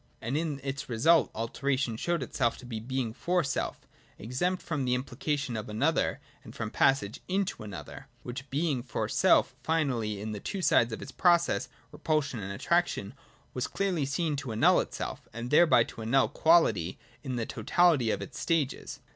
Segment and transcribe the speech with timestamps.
[0.19, 3.81] And in its result Alteration showed itself to be Being for self,
[4.17, 10.19] exempt from implication of another and from passage into another;— which Being for self, finally,
[10.19, 11.69] in the two sides of its process.
[11.91, 13.13] Repulsion and Attraction,
[13.53, 18.23] was clearly seen to annul itself, and thereby to annul quality in the totahty of
[18.23, 19.01] its stages.